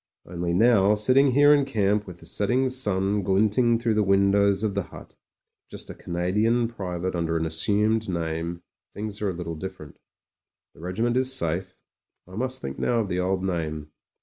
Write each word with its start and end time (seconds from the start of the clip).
Only 0.25 0.51
now, 0.55 0.95
sitting 0.95 1.29
here 1.33 1.53
in 1.53 1.63
camp 1.63 2.07
with 2.07 2.21
the 2.21 2.25
setting 2.25 2.69
sun 2.69 3.21
glinting 3.21 3.77
through 3.77 3.93
the 3.93 4.01
windows 4.01 4.63
of 4.63 4.73
the 4.73 4.81
hut, 4.89 5.13
just 5.69 5.91
a 5.91 5.93
Ca 5.93 6.09
nadian 6.09 6.67
private 6.67 7.13
under 7.13 7.37
an 7.37 7.45
assumed 7.45 8.09
name, 8.09 8.63
things 8.95 9.21
are 9.21 9.29
a 9.29 9.35
little 9.35 9.53
different 9.53 9.99
The 10.73 10.79
regiment 10.79 11.17
is 11.17 11.31
safe; 11.31 11.77
I 12.27 12.35
must 12.35 12.63
think 12.63 12.79
now 12.79 13.01
of 13.01 13.09
the 13.09 13.19
old 13.19 13.43
name. 13.43 13.91